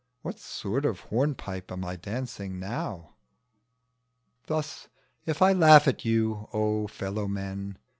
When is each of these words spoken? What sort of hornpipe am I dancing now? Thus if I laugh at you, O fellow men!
What 0.23 0.39
sort 0.39 0.83
of 0.83 1.01
hornpipe 1.01 1.71
am 1.71 1.85
I 1.85 1.95
dancing 1.95 2.59
now? 2.59 3.13
Thus 4.47 4.87
if 5.27 5.43
I 5.43 5.53
laugh 5.53 5.87
at 5.87 6.03
you, 6.03 6.49
O 6.53 6.87
fellow 6.87 7.27
men! 7.27 7.77